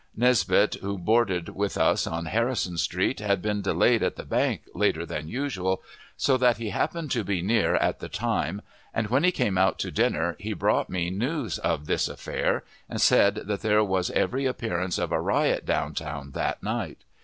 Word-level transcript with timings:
Nisbet, 0.17 0.77
who 0.81 0.97
boarded 0.97 1.49
with 1.49 1.77
us 1.77 2.07
on 2.07 2.25
Harrison 2.25 2.75
Street, 2.79 3.19
had 3.19 3.39
been 3.39 3.61
delayed 3.61 4.01
at 4.01 4.15
the 4.15 4.25
bank 4.25 4.63
later 4.73 5.05
than 5.05 5.27
usual, 5.29 5.83
so 6.17 6.37
that 6.37 6.57
he 6.57 6.71
happened 6.71 7.11
to 7.11 7.23
be 7.23 7.43
near 7.43 7.75
at 7.75 7.99
the 7.99 8.09
time, 8.09 8.63
and, 8.95 9.09
when 9.11 9.23
he 9.23 9.31
came 9.31 9.59
out 9.59 9.77
to 9.77 9.91
dinner, 9.91 10.35
he 10.39 10.53
brought 10.53 10.89
me 10.89 11.11
the 11.11 11.15
news 11.17 11.59
of 11.59 11.85
this 11.85 12.07
affair, 12.07 12.63
and 12.89 12.99
said 12.99 13.35
that 13.45 13.61
there 13.61 13.83
was 13.83 14.09
every 14.09 14.47
appearance 14.47 14.97
of 14.97 15.11
a 15.11 15.21
riot 15.21 15.67
down 15.67 15.93
town 15.93 16.31
that 16.31 16.63
night. 16.63 17.03